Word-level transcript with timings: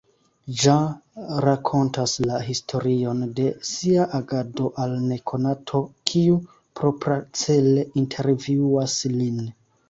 Jean 0.61 1.25
rakontas 1.43 2.13
la 2.29 2.39
historion 2.47 3.19
de 3.39 3.45
sia 3.73 4.07
agado 4.21 4.71
al 4.85 4.95
nekonato, 5.11 5.83
kiu 6.13 6.41
propracele 6.81 7.85
intervjuas 8.03 8.99
lin. 9.21 9.39